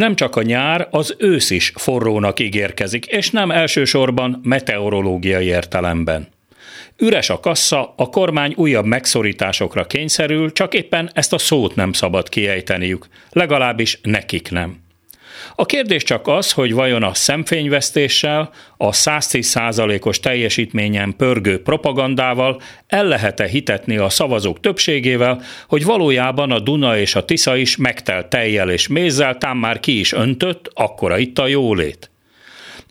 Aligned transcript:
Nem 0.00 0.14
csak 0.14 0.36
a 0.36 0.42
nyár, 0.42 0.88
az 0.90 1.14
ősz 1.18 1.50
is 1.50 1.72
forrónak 1.74 2.40
ígérkezik, 2.40 3.06
és 3.06 3.30
nem 3.30 3.50
elsősorban 3.50 4.40
meteorológiai 4.42 5.44
értelemben. 5.44 6.28
Üres 6.98 7.30
a 7.30 7.40
kassa, 7.40 7.94
a 7.96 8.08
kormány 8.08 8.54
újabb 8.56 8.84
megszorításokra 8.84 9.84
kényszerül, 9.84 10.52
csak 10.52 10.74
éppen 10.74 11.10
ezt 11.14 11.32
a 11.32 11.38
szót 11.38 11.74
nem 11.74 11.92
szabad 11.92 12.28
kiejteniük, 12.28 13.06
legalábbis 13.30 13.98
nekik 14.02 14.50
nem. 14.50 14.76
A 15.54 15.66
kérdés 15.66 16.02
csak 16.02 16.26
az, 16.26 16.52
hogy 16.52 16.72
vajon 16.72 17.02
a 17.02 17.14
szemfényvesztéssel, 17.14 18.50
a 18.76 18.90
110%-os 18.90 20.20
teljesítményen 20.20 21.16
pörgő 21.16 21.62
propagandával 21.62 22.60
el 22.86 23.04
lehet-e 23.04 23.46
hitetni 23.46 23.96
a 23.96 24.08
szavazók 24.08 24.60
többségével, 24.60 25.42
hogy 25.68 25.84
valójában 25.84 26.50
a 26.50 26.58
Duna 26.58 26.98
és 26.98 27.14
a 27.14 27.24
Tisza 27.24 27.56
is 27.56 27.76
megtelt 27.76 28.26
tejjel 28.26 28.70
és 28.70 28.88
mézzel, 28.88 29.38
tám 29.38 29.58
már 29.58 29.80
ki 29.80 29.98
is 29.98 30.12
öntött, 30.12 30.70
akkora 30.74 31.18
itt 31.18 31.38
a 31.38 31.46
jólét. 31.46 32.09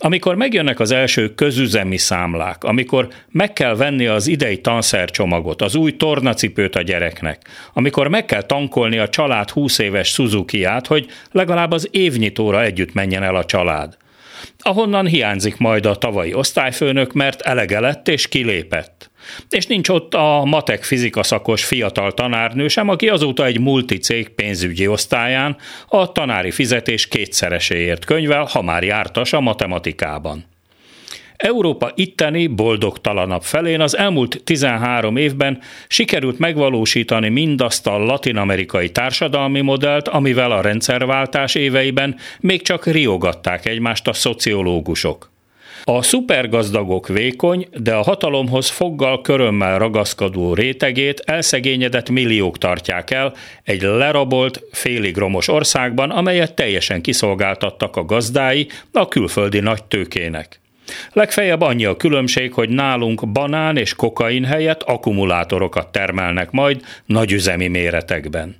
Amikor 0.01 0.35
megjönnek 0.35 0.79
az 0.79 0.91
első 0.91 1.33
közüzemi 1.33 1.97
számlák, 1.97 2.63
amikor 2.63 3.07
meg 3.31 3.53
kell 3.53 3.75
venni 3.75 4.05
az 4.07 4.27
idei 4.27 4.61
tanszercsomagot, 4.61 5.61
az 5.61 5.75
új 5.75 5.97
tornacipőt 5.97 6.75
a 6.75 6.81
gyereknek, 6.81 7.41
amikor 7.73 8.07
meg 8.07 8.25
kell 8.25 8.43
tankolni 8.43 8.97
a 8.97 9.09
család 9.09 9.49
20 9.49 9.77
éves 9.77 10.07
Suzuki-át, 10.07 10.87
hogy 10.87 11.05
legalább 11.31 11.71
az 11.71 11.87
évnyitóra 11.91 12.63
együtt 12.63 12.93
menjen 12.93 13.23
el 13.23 13.35
a 13.35 13.45
család. 13.45 13.97
Ahonnan 14.59 15.07
hiányzik 15.07 15.57
majd 15.57 15.85
a 15.85 15.95
tavalyi 15.95 16.33
osztályfőnök, 16.33 17.13
mert 17.13 17.41
elege 17.41 17.79
lett 17.79 18.07
és 18.07 18.27
kilépett. 18.27 19.11
És 19.49 19.65
nincs 19.65 19.89
ott 19.89 20.13
a 20.13 20.43
matek 20.45 20.83
fizika 20.83 21.23
szakos 21.23 21.65
fiatal 21.65 22.11
tanárnő 22.11 22.67
sem, 22.67 22.89
aki 22.89 23.09
azóta 23.09 23.45
egy 23.45 23.59
multicég 23.59 24.29
pénzügyi 24.29 24.87
osztályán 24.87 25.57
a 25.87 26.11
tanári 26.11 26.51
fizetés 26.51 27.07
kétszereséért 27.07 28.05
könyvel, 28.05 28.43
ha 28.43 28.61
már 28.61 28.83
jártas 28.83 29.33
a 29.33 29.39
matematikában. 29.39 30.45
Európa 31.39 31.91
itteni 31.95 32.47
boldogtalanabb 32.47 33.41
felén 33.41 33.81
az 33.81 33.97
elmúlt 33.97 34.41
13 34.43 35.17
évben 35.17 35.59
sikerült 35.87 36.39
megvalósítani 36.39 37.29
mindazt 37.29 37.87
a 37.87 37.97
latinamerikai 37.97 38.89
társadalmi 38.89 39.61
modellt, 39.61 40.07
amivel 40.07 40.51
a 40.51 40.61
rendszerváltás 40.61 41.55
éveiben 41.55 42.15
még 42.39 42.61
csak 42.61 42.85
riogatták 42.85 43.65
egymást 43.65 44.07
a 44.07 44.13
szociológusok. 44.13 45.31
A 45.83 46.01
szupergazdagok 46.01 47.07
vékony, 47.07 47.67
de 47.77 47.95
a 47.95 48.01
hatalomhoz 48.01 48.69
foggal 48.69 49.21
körömmel 49.21 49.77
ragaszkodó 49.77 50.53
rétegét 50.53 51.19
elszegényedett 51.19 52.09
milliók 52.09 52.57
tartják 52.57 53.11
el 53.11 53.33
egy 53.63 53.81
lerabolt, 53.81 54.61
félig 54.71 55.17
romos 55.17 55.47
országban, 55.47 56.09
amelyet 56.09 56.53
teljesen 56.53 57.01
kiszolgáltattak 57.01 57.95
a 57.95 58.05
gazdái 58.05 58.67
a 58.91 59.07
külföldi 59.07 59.59
nagy 59.59 59.83
tőkének. 59.83 60.59
Legfeljebb 61.13 61.61
annyi 61.61 61.85
a 61.85 61.97
különbség, 61.97 62.53
hogy 62.53 62.69
nálunk 62.69 63.27
banán 63.31 63.77
és 63.77 63.93
kokain 63.93 64.45
helyett 64.45 64.83
akkumulátorokat 64.83 65.91
termelnek 65.91 66.51
majd 66.51 66.81
nagyüzemi 67.05 67.67
méretekben. 67.67 68.55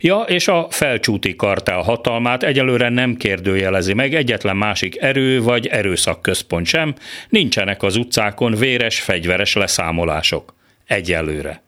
Ja, 0.00 0.20
és 0.20 0.48
a 0.48 0.66
felcsúti 0.70 1.36
kartel 1.36 1.80
hatalmát 1.80 2.42
egyelőre 2.42 2.88
nem 2.88 3.16
kérdőjelezi 3.16 3.94
meg 3.94 4.14
egyetlen 4.14 4.56
másik 4.56 4.96
erő 5.00 5.42
vagy 5.42 5.66
erőszakközpont 5.66 6.66
sem, 6.66 6.94
nincsenek 7.28 7.82
az 7.82 7.96
utcákon 7.96 8.54
véres, 8.54 9.00
fegyveres 9.00 9.54
leszámolások. 9.54 10.54
Egyelőre. 10.86 11.62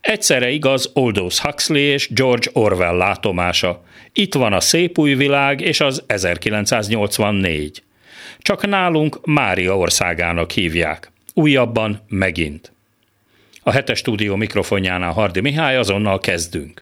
Egyszerre 0.00 0.50
igaz 0.50 0.90
Aldous 0.94 1.40
Huxley 1.40 1.82
és 1.82 2.08
George 2.12 2.50
Orwell 2.52 2.96
látomása. 2.96 3.84
Itt 4.12 4.34
van 4.34 4.52
a 4.52 4.60
szép 4.60 4.98
új 4.98 5.14
világ 5.14 5.60
és 5.60 5.80
az 5.80 6.02
1984. 6.06 7.82
Csak 8.38 8.66
nálunk 8.66 9.26
Mária 9.26 9.76
országának 9.76 10.50
hívják. 10.50 11.10
Újabban 11.34 12.00
megint. 12.08 12.72
A 13.62 13.70
hetes 13.70 13.98
stúdió 13.98 14.36
mikrofonjánál 14.36 15.12
Hardi 15.12 15.40
Mihály 15.40 15.76
azonnal 15.76 16.18
kezdünk. 16.18 16.78